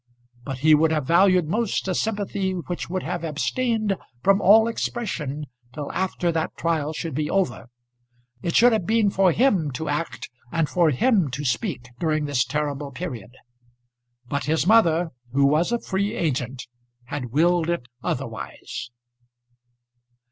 [0.43, 5.45] But he would have valued most a sympathy which would have abstained from all expression
[5.75, 7.67] till after that trial should be over.
[8.41, 12.43] It should have been for him to act and for him to speak during this
[12.43, 13.35] terrible period.
[14.27, 16.65] But his mother who was a free agent
[17.09, 18.89] had willed it otherwise.